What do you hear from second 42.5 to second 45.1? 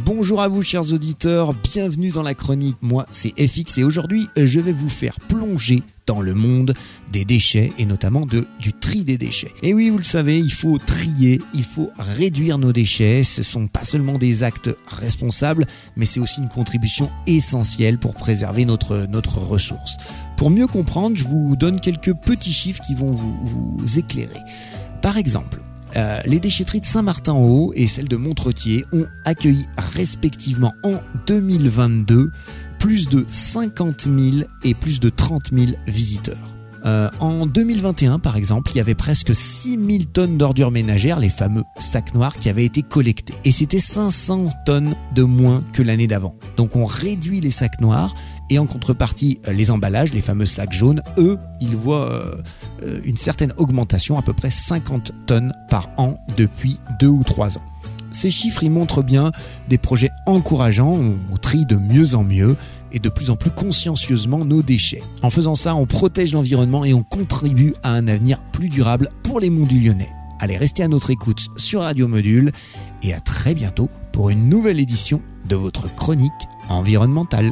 été collectés. Et c'était 500 tonnes